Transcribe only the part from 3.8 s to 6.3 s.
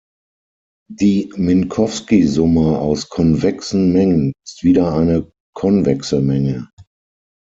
Mengen ist wieder eine konvexe